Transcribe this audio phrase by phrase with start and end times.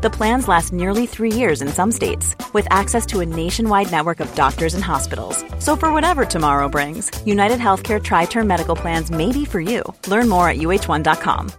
[0.00, 4.20] The plans last nearly three years in some states, with access to a nationwide network
[4.20, 5.44] of doctors and hospitals.
[5.58, 9.82] So, for whatever tomorrow brings, United Healthcare Tri Term Medical Plans may be for you.
[10.06, 11.50] Learn more at uh1.com.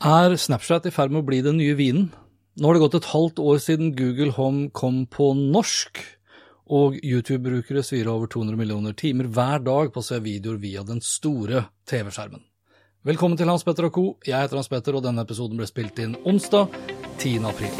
[0.00, 2.10] Er Snapchat i ferd med å bli den nye vinen?
[2.56, 6.00] Nå har det gått et halvt år siden Google Home kom på norsk,
[6.72, 11.04] og YouTube-brukere svirer over 200 millioner timer hver dag på å se videoer via den
[11.04, 12.40] store TV-skjermen.
[13.06, 14.02] Velkommen til Hans Petter og co.
[14.26, 16.72] Jeg heter Hans Petter, og denne episoden ble spilt inn onsdag
[17.22, 17.44] 10.
[17.46, 17.76] april.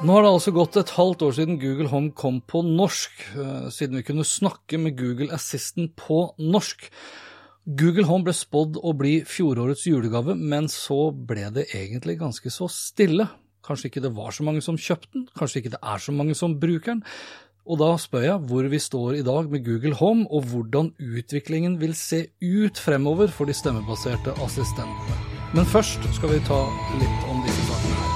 [0.00, 3.68] Nå har det altså gått et halvt år siden Google Home kom på norsk, eh,
[3.68, 6.88] siden vi kunne snakke med Google Assistant på norsk.
[7.68, 12.72] Google Home ble spådd å bli fjorårets julegave, men så ble det egentlig ganske så
[12.72, 13.28] stille.
[13.70, 16.34] Kanskje ikke det var så mange som kjøpte den, kanskje ikke det er så mange
[16.34, 17.04] som bruker den.
[17.70, 21.76] Og da spør jeg hvor vi står i dag med Google Home, og hvordan utviklingen
[21.78, 25.14] vil se ut fremover for de stemmebaserte assistentene.
[25.54, 26.58] Men først skal vi ta
[26.98, 28.10] litt om disse sakene her.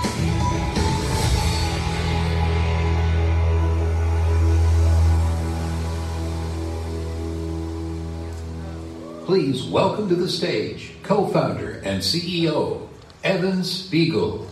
[9.27, 12.91] Please welcome to the stage co founder and CEO,
[13.23, 14.43] Evan Spiegel.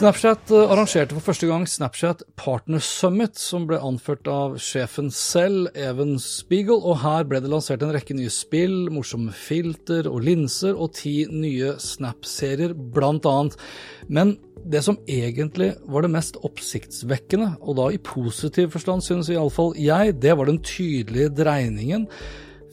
[0.00, 5.68] Snapchat eh, arrangerte for første gang Snapchat Partner Summit, som ble anført av sjefen selv,
[5.76, 10.72] Even Spiegel, og her ble det lansert en rekke nye spill, morsomme filter og linser,
[10.72, 13.60] og ti nye Snap-serier, blant annet.
[14.08, 19.76] Men det som egentlig var det mest oppsiktsvekkende, og da i positiv forstand, synes iallfall
[19.76, 22.08] jeg, det var den tydelige dreiningen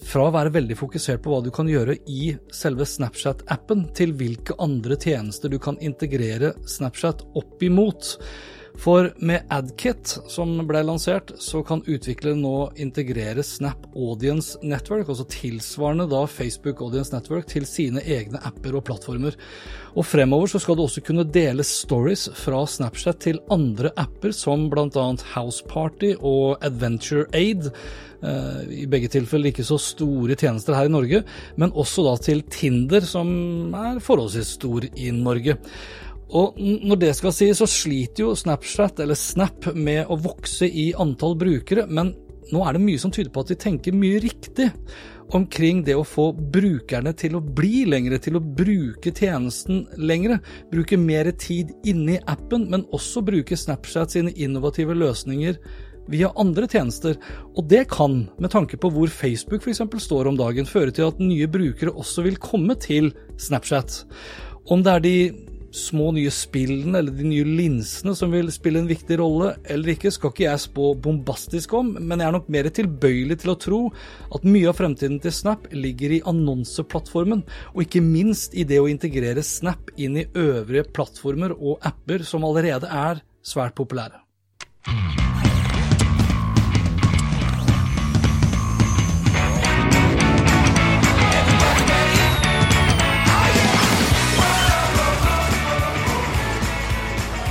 [0.08, 4.56] fra å være veldig fokusert på hva du kan gjøre i selve Snapchat-appen, til hvilke
[4.64, 8.16] andre tjenester du kan integrere Snapchat opp imot.
[8.78, 15.26] For med AdKit, som ble lansert, så kan utviklere nå integrere Snap Audience Network, altså
[15.34, 19.36] tilsvarende da Facebook Audience Network, til sine egne apper og plattformer.
[19.98, 24.70] Og fremover så skal du også kunne dele stories fra Snapchat til andre apper, som
[24.70, 25.08] bl.a.
[25.34, 27.72] Houseparty og Adventure Aid.
[28.22, 31.26] Eh, I begge tilfeller ikke så store tjenester her i Norge,
[31.58, 35.58] men også da til Tinder, som er forholdsvis stor i Norge.
[36.36, 40.90] Og når det skal sies, så sliter jo Snapchat, eller Snap, med å vokse i
[41.00, 42.14] antall brukere, men
[42.52, 44.70] nå er det mye som tyder på at de tenker mye riktig
[45.36, 50.40] omkring det å få brukerne til å bli lengre, til å bruke tjenesten lengre.
[50.72, 55.60] Bruke mer tid inni appen, men også bruke Snapchat sine innovative løsninger
[56.08, 57.18] via andre tjenester,
[57.60, 59.84] og det kan, med tanke på hvor Facebook f.eks.
[60.06, 64.06] står om dagen, føre til at nye brukere også vil komme til Snapchat.
[64.72, 65.18] Om det er de
[65.76, 70.12] små nye spillene eller de nye linsene som vil spille en viktig rolle eller ikke,
[70.14, 73.82] skal ikke jeg spå bombastisk om, men jeg er nok mer tilbøyelig til å tro
[74.36, 77.44] at mye av fremtiden til Snap ligger i annonseplattformen,
[77.76, 82.48] og ikke minst i det å integrere Snap inn i øvrige plattformer og apper som
[82.48, 84.24] allerede er svært populære.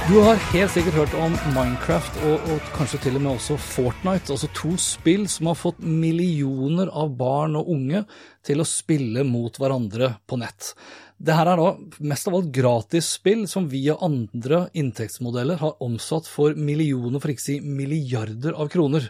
[0.07, 4.31] Du har helt sikkert hørt om Minecraft og, og, kanskje til og med også Fortnite,
[4.31, 8.05] altså to spill som har fått millioner av barn og unge
[8.47, 10.69] til å spille mot hverandre på nett.
[11.17, 11.71] Det her er da
[12.05, 17.47] mest av alt gratisspill som via andre inntektsmodeller har omsatt for millioner, for ikke å
[17.47, 19.07] si milliarder av kroner.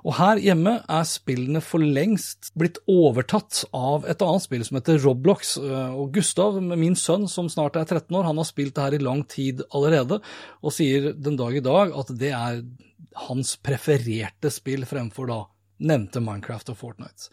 [0.00, 5.02] Og her hjemme er spillene for lengst blitt overtatt av et annet spill som heter
[5.04, 5.58] Roblox.
[5.60, 9.04] Og Gustav, min sønn som snart er 13 år, han har spilt det her i
[9.04, 10.22] lang tid allerede,
[10.64, 12.64] og sier den dag i dag at det er
[13.28, 15.42] hans prefererte spill fremfor da
[15.84, 17.28] nevnte Minecraft og Fortnite.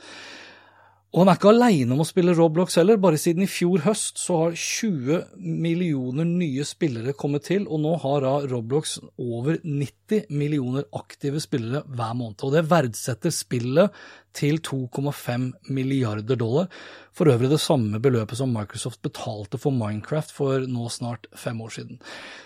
[1.09, 2.99] Og han er ikke aleine om å spille Roblox heller.
[3.01, 7.95] Bare siden i fjor høst så har 20 millioner nye spillere kommet til, og nå
[8.03, 12.43] har da Roblox over 90 millioner aktive spillere hver måned.
[12.45, 13.97] Og det verdsetter spillet
[14.37, 16.69] til 2,5 milliarder dollar.
[17.17, 21.73] For øvrig det samme beløpet som Microsoft betalte for Minecraft for nå snart fem år
[21.79, 21.97] siden.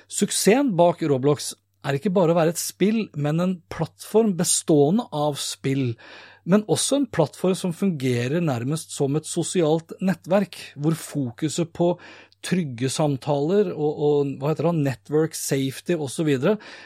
[0.08, 1.52] Suksessen bak Roblox
[1.84, 5.98] er ikke bare å være et spill, men en plattform bestående av spill.
[6.44, 11.94] Men også en plattform som fungerer nærmest som et sosialt nettverk, hvor fokuset på
[12.44, 16.30] trygge samtaler og, og hva heter det, network safety osv.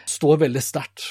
[0.09, 1.07] står veldig sterkt.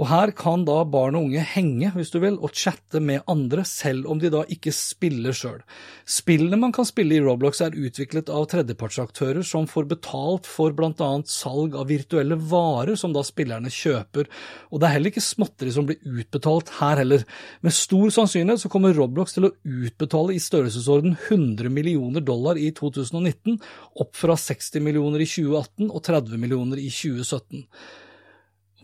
[0.00, 3.64] Og Her kan da barn og unge henge hvis du vil, og chatte med andre,
[3.68, 5.60] selv om de da ikke spiller sjøl.
[6.08, 11.10] Spillene man kan spille i Roblox er utviklet av tredjepartsaktører som får betalt for bl.a.
[11.30, 14.28] salg av virtuelle varer som da spillerne kjøper.
[14.72, 17.24] Og Det er heller ikke småtteri som blir utbetalt her heller.
[17.64, 22.70] Med stor sannsynlighet så kommer Roblox til å utbetale i størrelsesorden 100 millioner dollar i
[22.74, 23.60] 2019
[24.00, 27.66] opp fra 60 millioner i 2018 og 30 millioner i 2017.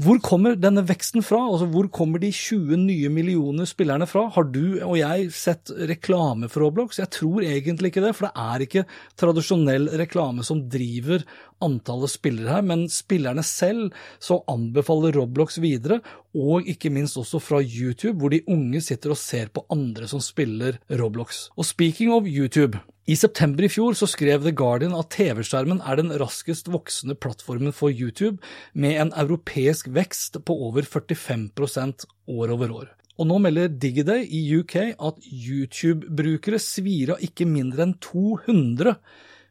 [0.00, 1.42] Hvor kommer denne veksten fra?
[1.50, 4.22] Altså, hvor kommer de 20 nye millioner spillerne fra?
[4.32, 7.00] Har du og jeg sett reklame for Roblox?
[7.02, 8.86] Jeg tror egentlig ikke det, for det er ikke
[9.20, 11.26] tradisjonell reklame som driver
[11.64, 13.90] antallet spillere her, men spillerne selv
[14.22, 16.00] så anbefaler Roblox videre,
[16.34, 20.22] og ikke minst også fra YouTube, hvor de unge sitter og ser på andre som
[20.24, 21.48] spiller Roblox.
[21.56, 22.78] Og speaking of YouTube,
[23.10, 27.74] i september i fjor så skrev The Guardian at TV-skjermen er den raskest voksende plattformen
[27.74, 28.38] for YouTube,
[28.72, 32.88] med en europeisk vekst på over 45% år over år.
[33.20, 38.94] Og nå melder Digiday i UK at YouTube-brukere svir av ikke mindre enn 200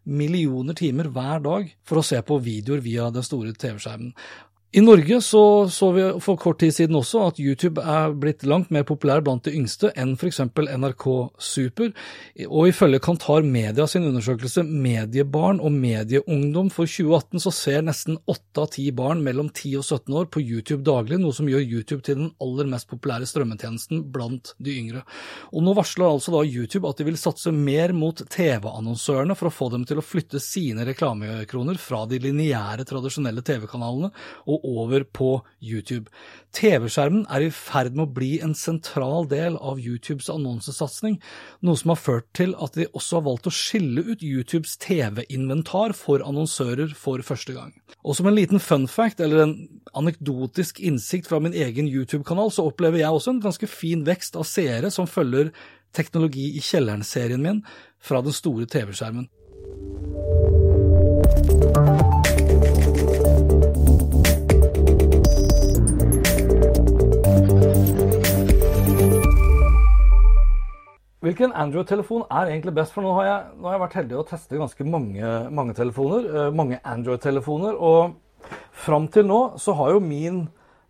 [0.09, 4.13] millioner timer hver dag for å se på videoer via den store TV-skjermen.
[4.71, 8.69] I Norge så, så vi for kort tid siden også at YouTube er blitt langt
[8.69, 10.44] mer populær blant de yngste enn f.eks.
[10.54, 11.06] NRK
[11.42, 11.89] Super,
[12.45, 18.62] og ifølge Kantar Media sin undersøkelse Mediebarn og medieungdom for 2018 så ser nesten åtte
[18.62, 22.06] av ti barn mellom 10 og 17 år på YouTube daglig, noe som gjør YouTube
[22.06, 25.01] til den aller mest populære strømmetjenesten blant de yngre.
[25.50, 29.56] Og Nå varsler altså da YouTube at de vil satse mer mot TV-annonsørene for å
[29.57, 34.13] få dem til å flytte sine reklamekroner fra de lineære, tradisjonelle TV-kanalene
[34.45, 35.29] og over på
[35.61, 36.09] YouTube.
[36.56, 41.19] TV-skjermen er i ferd med å bli en sentral del av YouTubes annonsesatsing,
[41.65, 45.94] noe som har ført til at de også har valgt å skille ut YouTubes TV-inventar
[45.97, 47.73] for annonsører for første gang.
[48.03, 49.57] Og som en liten fun fact, eller en
[49.97, 54.47] anekdotisk innsikt fra min egen YouTube-kanal, så opplever jeg også en ganske fin vekst av
[54.50, 55.53] seere som følger
[55.89, 57.63] Teknologi i kjelleren-serien min
[57.97, 59.25] fra den store TV-skjermen.
[71.29, 72.93] Hvilken Android-telefon er egentlig best?
[72.95, 76.23] For nå har jeg, nå har jeg vært heldig å teste ganske mange, mange telefoner,
[76.25, 77.75] uh, mange Android-telefoner.
[77.77, 78.15] Og
[78.73, 80.39] fram til nå så har jo min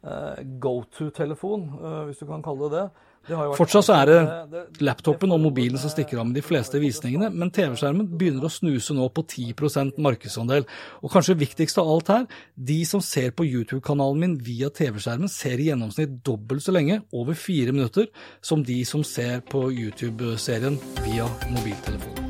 [0.07, 2.85] uh, go to-telefon, uh, hvis du kan kalle det det,
[3.29, 7.51] Fortsatt så er det laptopen og mobilen som stikker av med de fleste visningene, men
[7.53, 10.65] TV-skjermen begynner å snuse nå på 10% markedsandel.
[11.03, 15.59] Og kanskje viktigst av alt her, de som ser på YouTube-kanalen min via TV-skjermen, ser
[15.59, 18.09] i gjennomsnitt dobbelt så lenge, over fire minutter,
[18.41, 22.28] som de som ser på YouTube-serien via mobiltelefon.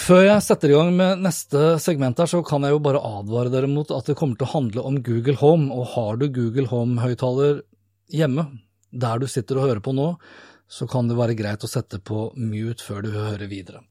[0.00, 3.52] Før jeg setter i gang med neste segment, her, så kan jeg jo bare advare
[3.52, 5.68] dere mot at det kommer til å handle om Google Home.
[5.74, 7.60] Og har du Google Home-høyttaler
[8.14, 8.46] hjemme,
[8.90, 10.14] der du sitter og hører på nå,
[10.70, 13.84] så kan det være greit å sette på mute før du hører videre.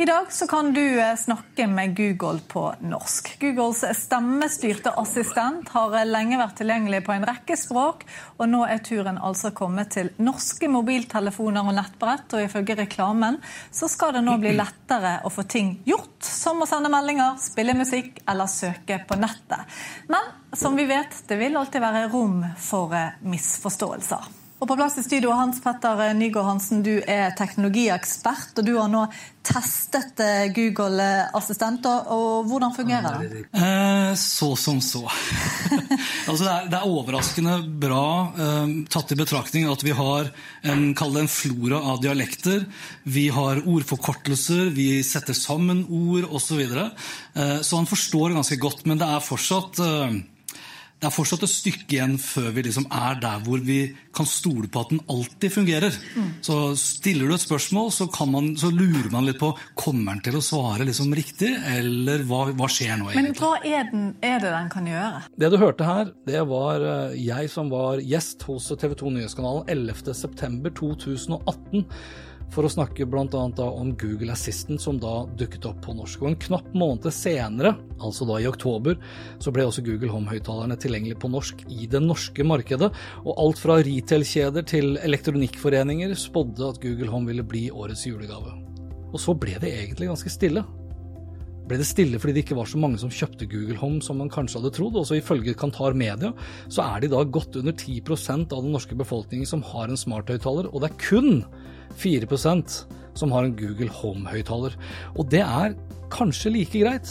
[0.00, 3.40] I dag så kan du eh, snakke med Google på norsk.
[3.40, 8.04] Googles stemmestyrte assistent har eh, lenge vært tilgjengelig på en rekke språk,
[8.36, 12.30] og nå er turen altså kommet til norske mobiltelefoner og nettbrett.
[12.30, 13.40] Og ifølge reklamen
[13.74, 17.74] så skal det nå bli lettere å få ting gjort, som å sende meldinger, spille
[17.74, 19.80] musikk eller søke på nettet.
[20.14, 24.37] Men som vi vet, det vil alltid være rom for eh, misforståelser.
[24.58, 28.56] Og på plass i studio, Hans Petter Nygaard Hansen, du er teknologiekspert.
[28.58, 29.04] Og du har nå
[29.46, 31.04] testet eh, Google
[31.38, 31.86] Assistent.
[31.86, 33.44] Og hvordan fungerer det?
[33.54, 35.04] Eh, så som så.
[36.28, 40.32] altså det, er, det, er, overraskende bra eh, tatt i betraktning at vi har
[40.66, 42.66] en, en flora av dialekter.
[43.06, 46.46] Vi har ordforkortelser, vi setter sammen ord osv.
[46.48, 46.86] Så, videre.
[47.62, 49.76] så han forstår ganske godt, men det er fortsatt
[50.98, 54.66] det er fortsatt et stykke igjen før vi liksom er der hvor vi kan stole
[54.66, 55.94] på at den alltid fungerer.
[56.18, 56.30] Mm.
[56.42, 60.36] Så Stiller du et spørsmål, så, man, så, lurer man litt på kommer den til
[60.40, 63.12] å svare liksom riktig, eller hva, hva skjer nå?
[63.12, 63.28] egentlig?
[63.28, 65.22] Men hva er, den, er, det den kan gjøre?
[65.38, 69.70] Det du hørte her, det var eh, jeg som var gjest hos TV 2 Nyhetskanalen
[69.70, 71.86] 11.9.2018
[72.54, 73.24] for å snakke bl.a.
[73.66, 76.22] om Google Assistant, som da dukket opp på norsk.
[76.22, 78.98] Og En knapp måned senere, altså da i oktober,
[79.42, 82.90] så ble også Google Home-høyttalerne tilgjengelig på norsk i det norske markedet.
[83.24, 88.56] Og alt fra retail-kjeder til elektronikkforeninger spådde at Google Home ville bli årets julegave.
[89.08, 90.64] Og så ble det egentlig ganske stille.
[91.68, 94.32] Ble det stille fordi det ikke var så mange som kjøpte Google Home som man
[94.32, 94.98] kanskje hadde trodd.
[95.00, 96.32] Også ifølge Kantar Media
[96.66, 100.00] så er det i dag godt under 10% av den norske befolkningen som har en
[100.00, 101.42] smarthøyttaler, og det er kun
[101.98, 102.78] 4%
[103.18, 104.76] som har en Google Home-høyttaler.
[105.18, 105.74] Og det er
[106.14, 107.10] kanskje like greit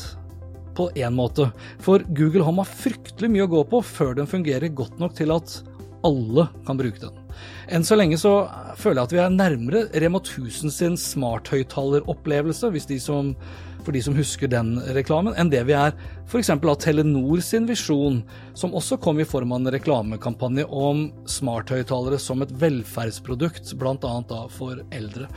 [0.78, 1.50] på én måte,
[1.82, 5.34] for Google Home har fryktelig mye å gå på før den fungerer godt nok til
[5.34, 5.60] at
[6.06, 7.24] alle kan bruke den.
[7.74, 8.32] Enn så lenge så
[8.80, 13.34] føler jeg at vi er nærmere Rema 1000 sin smarthøyttaleropplevelse, hvis de som
[13.88, 15.96] for de som husker den reklamen, enn det vi er
[16.28, 16.52] f.eks.
[16.52, 18.20] av Telenor sin visjon,
[18.58, 24.42] som også kom i form av en reklamekampanje om smarthøyttalere som et velferdsprodukt, bl.a.
[24.52, 25.32] for eldre.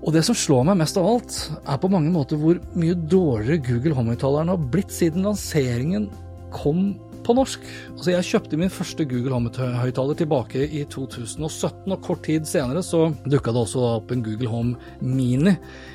[0.00, 1.36] Og det som slår meg mest av alt,
[1.68, 6.08] er på mange måter hvor mye dårligere Google Home-høyttaleren har blitt siden lanseringen
[6.56, 6.94] kom
[7.26, 7.66] på norsk.
[7.94, 13.08] Altså, jeg kjøpte min første Google Home-høyttaler tilbake i 2017, og kort tid senere så
[13.26, 15.54] dukka det også opp en Google Home Mini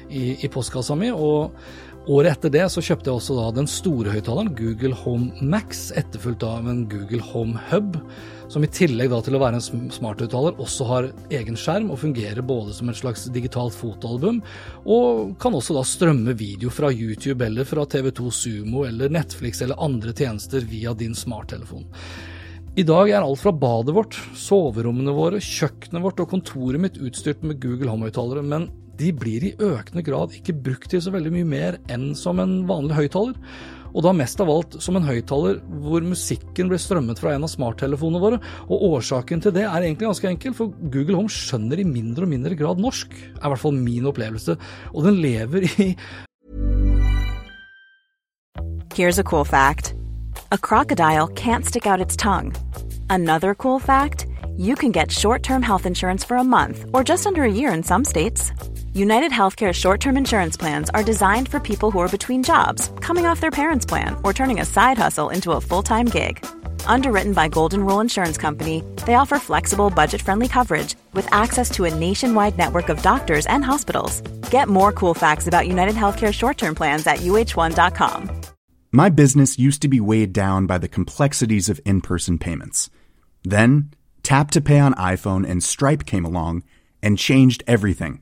[0.10, 1.12] i, i postkassa mi.
[1.12, 1.56] og
[2.06, 6.44] Året etter det så kjøpte jeg også da den store høyttaleren, Google Home Max, etterfulgt
[6.46, 7.98] av en Google Home Hub,
[8.52, 12.76] som i tillegg til å være en smarthøyttaler også har egen skjerm og fungerer både
[12.78, 14.42] som et slags digitalt fotoalbum,
[14.86, 19.82] og kan også da strømme video fra YouTube eller fra TV2 Sumo eller Netflix eller
[19.82, 21.88] andre tjenester via din smarttelefon.
[22.76, 27.46] I dag er alt fra badet vårt, soverommene våre, kjøkkenet vårt og kontoret mitt utstyrt
[27.48, 28.68] med Google Home-høyttalere, men
[29.00, 32.62] de blir i økende grad ikke brukt til så veldig mye mer enn som en
[32.68, 33.40] vanlig høyttaler.
[33.96, 37.52] Og da mest av alt som en høyttaler hvor musikken blir strømmet fra en av
[37.52, 38.42] smarttelefonene våre.
[38.68, 42.34] Og årsaken til det er egentlig ganske enkel, for Google Home skjønner i mindre og
[42.34, 43.16] mindre grad norsk.
[43.16, 44.58] er i hvert fall min opplevelse.
[44.94, 45.96] Og den lever i
[48.96, 49.94] Here's a cool fact.
[50.52, 52.54] A crocodile can't stick out its tongue.
[53.10, 54.26] Another cool fact,
[54.58, 57.84] you can get short-term health insurance for a month or just under a year in
[57.84, 58.54] some states.
[58.96, 63.26] United Healthcare short term insurance plans are designed for people who are between jobs, coming
[63.26, 66.46] off their parents' plan, or turning a side hustle into a full time gig.
[66.88, 71.84] Underwritten by Golden Rule Insurance Company, they offer flexible, budget friendly coverage with access to
[71.84, 74.22] a nationwide network of doctors and hospitals.
[74.50, 78.32] Get more cool facts about United Healthcare short term plans at uh1.com.
[78.94, 82.90] My business used to be weighed down by the complexities of in person payments.
[83.44, 83.92] Then,
[84.24, 86.64] Tap to Pay on iPhone and Stripe came along
[87.04, 88.22] and changed everything.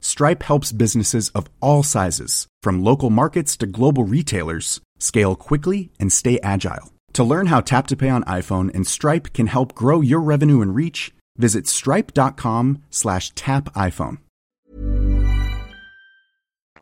[0.00, 6.10] Stripe helps businesses of all sizes, from local markets to global retailers, scale quickly and
[6.12, 6.90] stay agile.
[7.14, 10.62] To learn how Tap to Pay on iPhone and Stripe can help grow your revenue
[10.62, 14.18] and reach, visit stripe.com/tapiphone.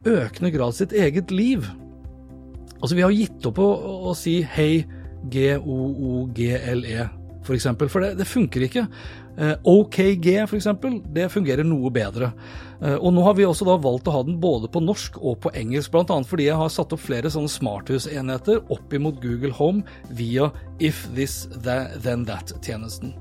[0.05, 1.65] Økende grad sitt eget liv.
[2.83, 3.77] Altså, vi har gitt opp å,
[4.11, 4.87] å si hei,
[5.29, 7.09] G-O-O-G-L-E,
[7.49, 8.85] for eksempel, for det, det funker ikke.
[9.39, 10.69] Eh, OKG f.eks.,
[11.15, 12.33] det fungerer noe bedre.
[12.83, 15.39] Eh, og nå har vi også da valgt å ha den både på norsk og
[15.45, 16.19] på engelsk, bl.a.
[16.29, 19.87] fordi jeg har satt opp flere sånne smarthusenheter opp imot Google Home
[20.19, 23.17] via If This Then That-tjenesten.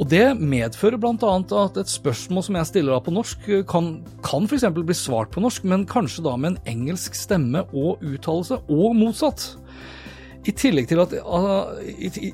[0.00, 1.32] Og Det medfører bl.a.
[1.64, 3.90] at et spørsmål som jeg stiller da på norsk, kan,
[4.24, 4.68] kan f.eks.
[4.76, 9.50] bli svart på norsk, men kanskje da med en engelsk stemme og uttalelse, og motsatt.
[10.48, 12.30] I tillegg til at uh, i,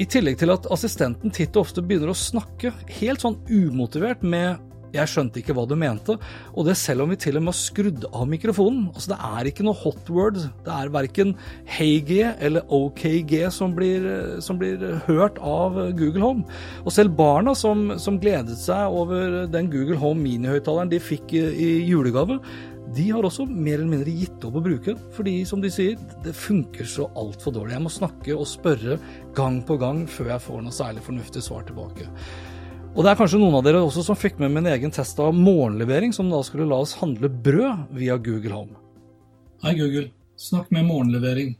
[0.00, 4.66] i tillegg til at assistenten titt og ofte begynner å snakke helt sånn umotivert med
[4.90, 6.16] 'jeg skjønte ikke hva du mente',
[6.56, 8.88] og det selv om vi til og med har skrudd av mikrofonen.
[8.94, 10.34] Altså Det er ikke noe hot word.
[10.34, 16.44] Det er verken HeyG eller OKG som blir, som blir hørt av Google Home.
[16.84, 21.44] Og selv barna som, som gledet seg over den Google Home mini-høyttaleren de fikk i,
[21.54, 22.40] i julegave,
[22.96, 25.98] de har også mer eller mindre gitt opp å bruke den, fordi som de sier,
[26.24, 27.76] det funker så altfor dårlig.
[27.76, 28.96] Jeg må snakke og spørre
[29.36, 32.08] gang på gang før jeg får noe særlig fornuftig svar tilbake.
[32.90, 35.36] Og det er kanskje noen av dere også som fikk med min egen test av
[35.36, 38.78] morgenlevering, som da skulle la oss handle brød via Google Home.
[39.62, 40.08] Hei, Google.
[40.40, 41.54] Snakk med morgenlevering.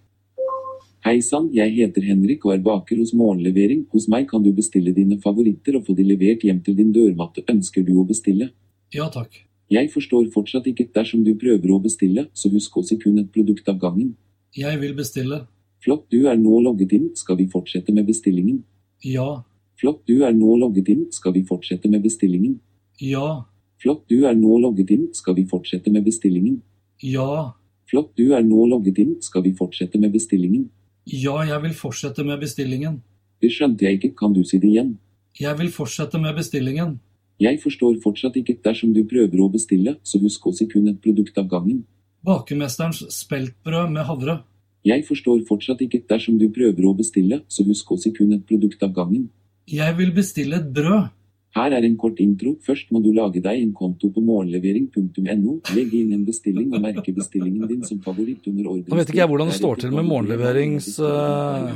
[1.06, 3.86] Hei sann, jeg heter Henrik og er baker hos Morgenlevering.
[3.94, 7.46] Hos meg kan du bestille dine favoritter og få de levert hjem til din dørmatte.
[7.48, 8.50] Ønsker du å bestille?
[8.92, 9.38] Ja takk.
[9.70, 13.68] Jeg forstår fortsatt ikke dersom du prøver å bestille, så husk også kun et produkt
[13.70, 14.16] av gangen.
[14.56, 15.44] Jeg vil bestille.
[15.84, 18.64] Flott, du er nå logget inn, skal vi fortsette med bestillingen?
[19.06, 19.44] Ja.
[19.80, 22.58] Flott, du er nå logget inn, skal vi fortsette med bestillingen?
[23.00, 23.44] Ja.
[23.80, 26.58] Flott, du er nå logget inn, skal vi fortsette med bestillingen?
[27.00, 27.54] Ja.
[27.90, 29.16] Flott, du er nå logget inn.
[29.24, 30.68] Skal vi fortsette med bestillingen?
[31.10, 33.00] Ja, jeg vil fortsette med bestillingen.
[33.42, 34.92] Det skjønte jeg ikke, kan du si det igjen?
[35.40, 36.98] Jeg vil fortsette med bestillingen.
[37.40, 38.58] Jeg forstår fortsatt ikke.
[38.64, 41.84] Dersom du prøver å bestille, så husk også kun et produkt av gangen.
[42.26, 44.40] Bakemesterens speltbrød med havre.
[44.84, 46.02] Jeg forstår fortsatt ikke.
[46.08, 49.30] Dersom du prøver å bestille, så husk også kun et produkt av gangen.
[49.68, 51.08] Jeg vil bestille et brød.
[51.56, 52.52] Her er en kort intro.
[52.62, 55.56] Først må du lage deg en konto på morgenlevering.no.
[55.74, 58.86] Legg inn en bestilling og merke bestillingen din som favoritt under ordre.
[58.86, 61.72] Nå vet ikke jeg hvordan det står til med morgenleverings uh,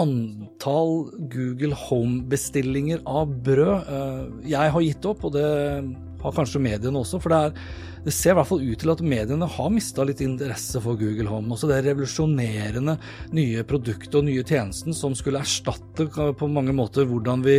[0.00, 0.94] antall
[1.34, 3.92] Google Home-bestillinger av brød.
[3.92, 5.44] Uh, jeg har gitt opp, og det
[6.22, 7.20] har kanskje mediene også.
[7.20, 10.22] For det, er, det ser i hvert fall ut til at mediene har mista litt
[10.24, 11.50] interesse for Google Home.
[11.54, 12.96] Også det revolusjonerende
[13.36, 17.58] nye produktet og nye tjenesten som skulle erstatte på mange måter hvordan vi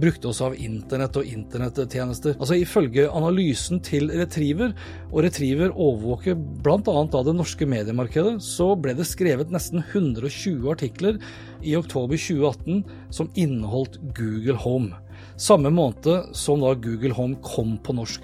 [0.00, 2.36] brukte oss av internett og internettjenester.
[2.38, 4.74] Altså Ifølge analysen til Retriever,
[5.12, 6.78] og Retriever overvåker bl.a.
[6.84, 11.20] av det norske mediemarkedet, så ble det skrevet nesten 120 artikler
[11.64, 14.96] i oktober 2018 som inneholdt Google Home.
[15.38, 18.22] Samme måned som da Google Home kom på norsk.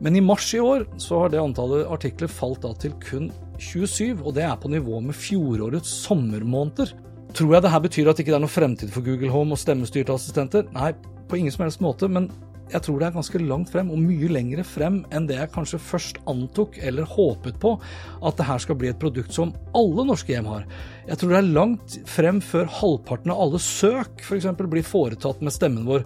[0.00, 4.20] Men i mars i år så har det antallet artikler falt da til kun 27,
[4.22, 6.92] og det er på nivå med fjorårets sommermåneder.
[7.34, 9.60] Tror jeg det her betyr at det ikke er noe fremtid for Google Home og
[9.60, 10.68] stemmestyrte assistenter?
[10.76, 10.92] Nei,
[11.28, 12.30] på ingen som helst måte, men
[12.68, 15.80] jeg tror det er ganske langt frem, og mye lengre frem enn det jeg kanskje
[15.80, 17.74] først antok eller håpet på,
[18.20, 20.66] at det her skal bli et produkt som alle norske hjem har.
[21.08, 24.50] Jeg tror det er langt frem før halvparten av alle søk f.eks.
[24.50, 26.04] For blir foretatt med stemmen vår.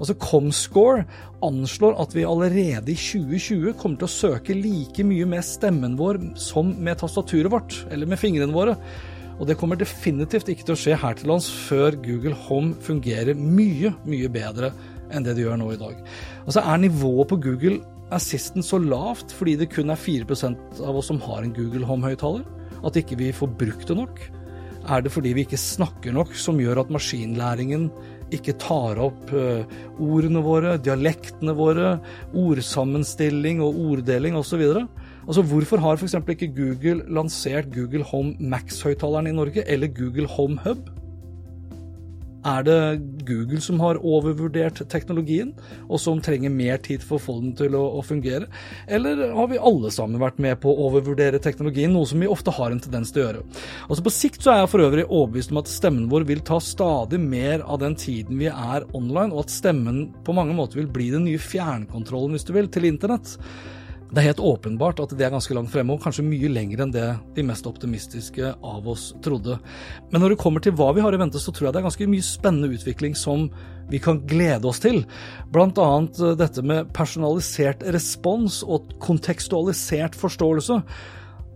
[0.00, 1.04] Altså Comscore
[1.44, 6.18] anslår at vi allerede i 2020 kommer til å søke like mye med stemmen vår
[6.40, 8.78] som med tastaturet vårt, eller med fingrene våre.
[9.40, 13.36] Og det kommer definitivt ikke til å skje her til lands før Google Home fungerer
[13.36, 14.72] mye, mye bedre
[15.10, 15.96] enn det det gjør nå i dag.
[16.46, 17.80] Altså Er nivået på Google
[18.14, 22.44] Assistant så lavt fordi det kun er 4% av oss som har en Google Home-høyttaler?
[22.84, 24.20] At ikke vi får brukt det nok?
[24.88, 27.90] Er det fordi vi ikke snakker nok som gjør at maskinlæringen
[28.34, 29.62] ikke tar opp uh,
[30.00, 31.96] ordene våre, dialektene våre,
[32.36, 34.62] ordsammenstilling og orddeling osv.
[35.26, 36.16] Altså, hvorfor har f.eks.
[36.34, 40.88] ikke Google lansert Google Home Max-høyttaleren i Norge, eller Google Home Hub?
[42.46, 42.76] Er det
[43.28, 45.52] Google som har overvurdert teknologien,
[45.88, 48.48] og som trenger mer tid for å få den til å, å, fungere?
[48.88, 52.54] Eller har vi alle sammen vært med på å overvurdere teknologien, noe som vi ofte
[52.56, 53.42] har en tendens til å gjøre?
[53.88, 56.60] Altså På sikt så er jeg for øvrig overbevist om at stemmen vår vil ta
[56.64, 60.88] stadig mer av den tiden vi er online, og at stemmen på mange måter vil
[60.92, 63.36] bli den nye fjernkontrollen, hvis du vil, til internett.
[64.10, 66.94] Det er helt åpenbart at det er ganske langt fremme, og kanskje mye lenger enn
[66.94, 69.60] det de mest optimistiske av oss trodde.
[70.10, 71.86] Men når det kommer til hva vi har i vente, så tror jeg det er
[71.86, 73.46] ganske mye spennende utvikling som
[73.90, 75.04] vi kan glede oss til.
[75.54, 80.80] Annet eh, dette med personalisert respons og kontekstualisert forståelse.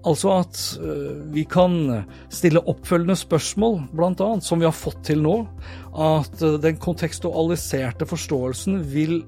[0.05, 5.41] Altså at eh, vi kan stille oppfølgende spørsmål, bl.a., som vi har fått til nå.
[5.91, 9.23] At eh, den kontekstualiserte forståelsen vil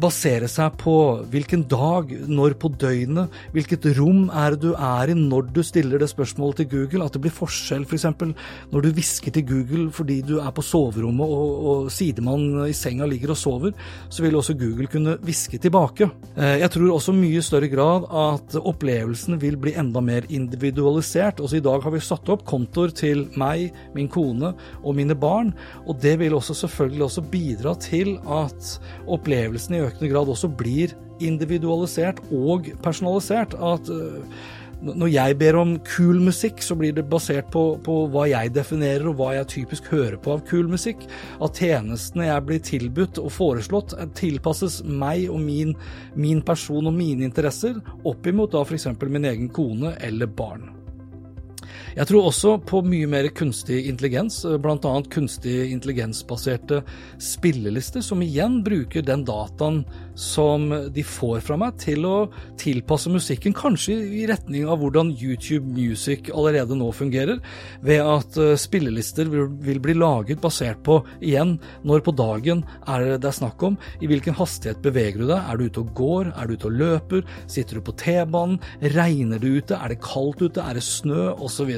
[0.00, 0.94] basere seg på
[1.30, 6.00] hvilken dag, når på døgnet, hvilket rom er det du er i når du stiller
[6.00, 7.04] det spørsmålet til Google.
[7.06, 8.06] At det blir forskjell f.eks.
[8.18, 8.32] For
[8.72, 13.08] når du hvisker til Google fordi du er på soverommet og, og sidemannen i senga
[13.08, 13.74] ligger og sover,
[14.08, 16.08] så vil også Google kunne hviske tilbake.
[16.36, 21.42] Eh, jeg tror også mye større grad at opplevelsen vil bli enda mer individualisert.
[21.44, 25.52] Også i dag har vi satt opp kontoer til meg, min kone og mine barn,
[25.86, 28.74] og det vil også selvfølgelig også bidra til at
[29.10, 33.54] opplevelsen i økende grad også blir individualisert og personalisert.
[33.54, 34.22] At uh,
[34.84, 39.06] når jeg ber om kul musikk, så blir det basert på, på, hva jeg definerer
[39.08, 41.06] og hva jeg typisk hører på av kul musikk.
[41.44, 45.74] At tjenestene jeg blir tilbudt og foreslått, tilpasses meg og min,
[46.18, 48.90] min person og mine interesser, oppimot da f.eks.
[49.06, 50.83] min egen kone eller barn.
[51.94, 54.94] Jeg tror også på mye mer kunstig intelligens, eh, bl.a.
[55.12, 56.82] kunstig intelligensbaserte
[57.22, 62.14] spillelister, som igjen bruker den dataen som de får fra meg til å
[62.60, 67.42] tilpasse musikken, kanskje i retning av hvordan YouTube Music allerede nå fungerer,
[67.84, 73.34] ved at eh, spillelister vil bli laget basert på, igjen, når på dagen er det
[73.34, 76.56] snakk om, i hvilken hastighet beveger du deg, er du ute og går, er du
[76.56, 78.60] ute og løper, sitter du på T-banen,
[78.94, 81.72] regner det ute, er det kaldt ute, er det snø, osv.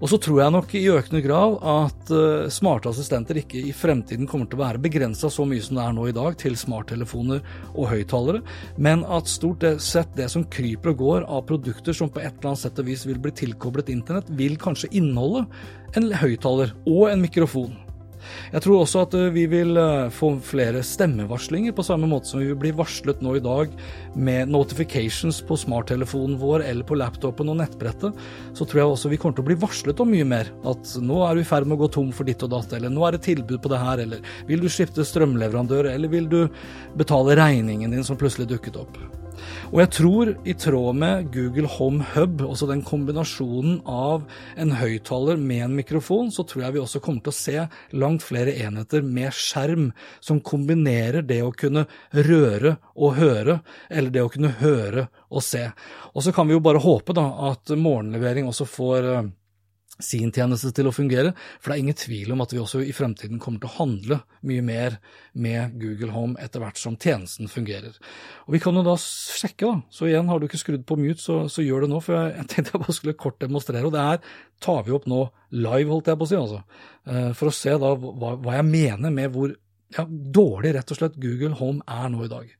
[0.00, 4.28] Og så tror jeg nok i økende grad at uh, smarte assistenter ikke i fremtiden
[4.30, 7.42] kommer til å være begrensa så mye som det er nå i dag, til smarttelefoner
[7.74, 8.40] og høyttalere,
[8.80, 12.52] men at stort sett det som kryper og går av produkter som på et eller
[12.52, 15.46] annet sett og vis vil bli tilkoblet internett, vil kanskje inneholde
[15.98, 17.89] en høyttaler og en mikrofon.
[18.52, 22.42] Jeg tror også at eh, vi vil eh, få flere stemmevarslinger, på samme måte som
[22.42, 23.72] vi vil bli varslet nå i dag
[24.14, 28.18] med notifications på smarttelefonen vår eller på laptopen og nettbrettet.
[28.56, 30.52] Så tror jeg også vi kommer til å bli varslet om mye mer.
[30.68, 32.92] At nå er du i ferd med å gå tom for ditt og datt, eller
[32.92, 36.40] nå er det tilbud på det her, eller vil du skifte strømleverandør, eller vil du
[36.98, 38.98] betale regningen din som plutselig dukket opp.
[39.70, 44.24] Og jeg tror, i tråd med Google Home Hub, også den kombinasjonen av
[44.60, 47.66] en høyttaler med en mikrofon, så tror jeg vi også kommer til å se
[48.02, 54.24] langt flere enheter med skjerm som kombinerer det å kunne røre og høre, eller det
[54.24, 55.68] å kunne høre og se.
[56.14, 59.28] Og så kan vi jo bare håpe da at morgenlevering også får eh,
[60.04, 62.94] sin tjeneste til å fungere, for det er ingen tvil om at vi også i
[62.96, 64.98] fremtiden kommer til å handle mye mer
[65.32, 67.96] med Google Home etter hvert som tjenesten fungerer.
[68.46, 69.76] Og Vi kan jo da sjekke, da.
[69.94, 72.02] Så igjen, har du ikke skrudd på mute, så, så gjør det nå.
[72.04, 74.22] For jeg, tenkte jeg bare skulle kort demonstrere, og det her
[74.60, 75.24] tar vi opp nå
[75.56, 76.62] live, holdt jeg på å si, altså.
[77.08, 79.54] Eh, for å se da hva, hva jeg mener med hvor
[79.96, 82.54] ja, dårlig rett og slett Google Home er nå i dag.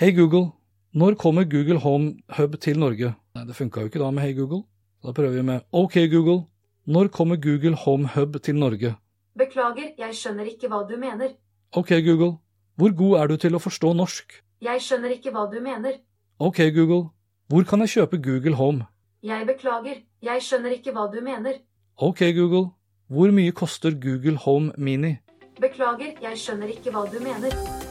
[0.00, 0.50] Hei Google,
[0.98, 3.14] når kommer Google Home Hub til Norge?
[3.36, 4.64] Nei, det funka jo ikke da med Hei Google.
[5.02, 6.44] Da prøver vi med OK, Google.
[6.86, 8.94] Når kommer Google Home Hub til Norge?
[9.38, 11.34] Beklager, jeg skjønner ikke hva du mener.
[11.72, 12.36] OK, Google.
[12.76, 14.38] Hvor god er du til å forstå norsk?
[14.62, 15.98] Jeg skjønner ikke hva du mener.
[16.38, 17.10] OK, Google.
[17.48, 18.86] Hvor kan jeg kjøpe Google Home?
[19.22, 21.58] Jeg beklager, jeg skjønner ikke hva du mener.
[21.98, 22.70] OK, Google.
[23.10, 25.16] Hvor mye koster Google Home Mini?
[25.60, 27.81] Beklager, jeg skjønner ikke hva du mener.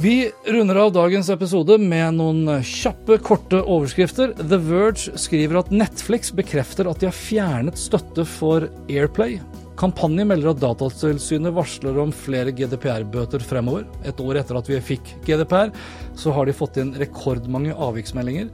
[0.00, 4.30] Vi runder av dagens episode med noen kjappe, korte overskrifter.
[4.38, 9.40] The Verge skriver at Netflix bekrefter at de har fjernet støtte for Airplay.
[9.78, 13.84] Kampanjen melder at Datatilsynet varsler om flere GDPR-bøter fremover.
[14.02, 15.70] Et år etter at vi fikk GDPR,
[16.18, 18.48] så har de fått inn rekordmange avviksmeldinger.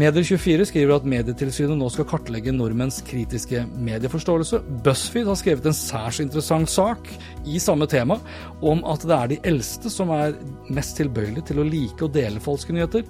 [0.00, 4.62] Medier24 skriver at Medietilsynet nå skal kartlegge nordmenns kritiske medieforståelse.
[4.86, 7.12] BuzzFeed har skrevet en særs interessant sak
[7.44, 8.16] i samme tema,
[8.64, 10.38] om at det er de eldste som er
[10.72, 13.04] mest tilbøyelige til å like og dele falske nyheter.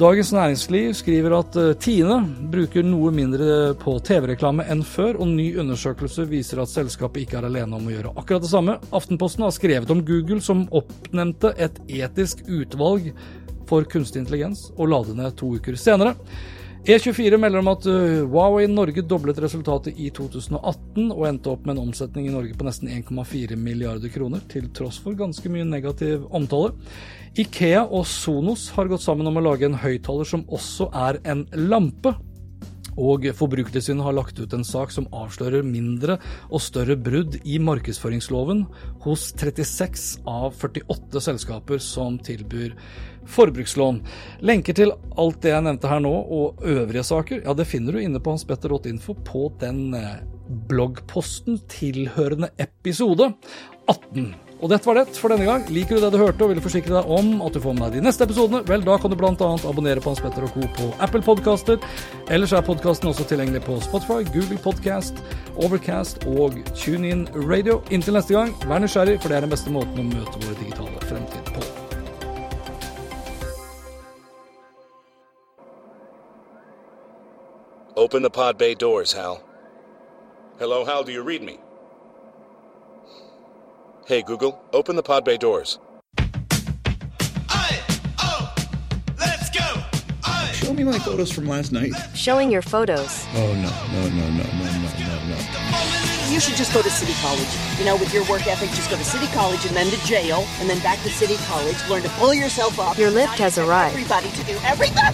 [0.00, 2.14] Dagens Næringsliv skriver at eh, Tine
[2.48, 7.48] bruker noe mindre på TV-reklame enn før, og ny undersøkelse viser at selskapet ikke er
[7.50, 8.78] alene om å gjøre akkurat det samme.
[8.96, 13.10] Aftenposten har skrevet om Google som oppnevnte et etisk utvalg
[13.68, 16.14] for kunstig intelligens, og la det ned to uker senere.
[16.80, 21.76] E24 melder om at uh, Huawei Norge doblet resultatet i 2018 og endte opp med
[21.76, 26.24] en omsetning i Norge på nesten 1,4 milliarder kroner, til tross for ganske mye negativ
[26.32, 26.72] omtale.
[27.36, 31.44] Ikea og Sonos har gått sammen om å lage en høyttaler som også er en
[31.68, 32.14] lampe.
[33.00, 36.18] Og Forbrukertilsynet har lagt ut en sak som avslører mindre
[36.50, 38.66] og større brudd i markedsføringsloven
[39.06, 42.76] hos 36 av 48 selskaper som tilbyr
[43.30, 44.02] forbrukslån.
[44.44, 48.02] Lenker til alt det jeg nevnte her nå, og øvrige saker, ja, det finner du
[48.02, 50.20] inne på hanspetter.info på den eh,
[50.70, 53.32] bloggposten tilhørende episode
[53.88, 54.49] 18.
[54.60, 55.62] Og dette var det for denne gang.
[55.72, 58.00] Liker du det du hørte og vil forsikre deg om at du får med deg
[58.00, 59.32] de neste episodene, vel, da kan du bl.a.
[59.32, 60.66] abonnere på Hans Petter og Co.
[60.76, 61.80] på Apple Podcaster.
[62.28, 65.22] Ellers er podkasten også tilgjengelig på Spotify, Google Podcast,
[65.56, 67.80] Overcast og TuneIn Radio.
[67.88, 71.08] Inntil neste gang, vær nysgjerrig, for det er den beste måten å møte våre digitale
[71.08, 71.64] fremtid på.
[77.96, 79.40] Open the pod bay doors, Hal.
[80.58, 81.58] Hello, Hal, do you read me?
[84.10, 85.78] Hey, Google, open the pod bay doors.
[90.52, 91.92] Show me my photos from last night.
[92.12, 93.24] Showing your photos.
[93.36, 96.28] Oh no, no, no, no, no, no, no, no.
[96.28, 97.46] You should just go to City College.
[97.78, 100.44] You know, with your work ethic, just go to City College and then to jail,
[100.58, 101.76] and then back to City College.
[101.88, 102.98] Learn to pull yourself up.
[102.98, 103.94] Your lift has arrived.
[103.94, 104.96] Everybody to do everything.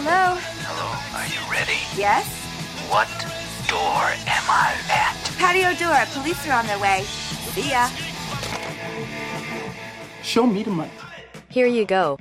[0.00, 0.40] Hello?
[0.64, 1.76] Hello, are you ready?
[1.94, 2.24] Yes?
[2.88, 3.10] What
[3.68, 5.22] door am I at?
[5.36, 6.06] Patio door.
[6.14, 7.04] Police are on their way.
[7.52, 7.88] See ya.
[10.22, 10.90] Show me the money.
[11.50, 12.18] Here you go.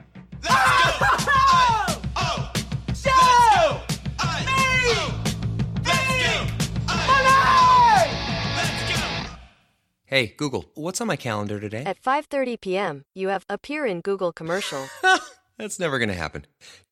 [10.05, 11.85] Hey, Google, what's on my calendar today?
[11.85, 14.89] At 5:30 p.m., you have appear in Google commercial.
[15.57, 16.45] That's never going to happen.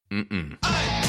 [0.09, 1.08] Mm-mm.